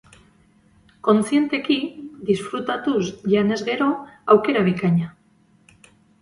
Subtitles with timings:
[1.07, 1.77] Kontzienteki,
[2.29, 3.03] disfrutatuz
[3.35, 3.91] janez gero,
[4.37, 5.13] aukera bikaina.